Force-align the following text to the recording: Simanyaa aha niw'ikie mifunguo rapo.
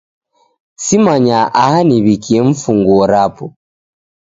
Simanyaa 0.83 1.51
aha 1.61 1.79
niw'ikie 1.87 2.39
mifunguo 2.47 3.03
rapo. 3.11 3.45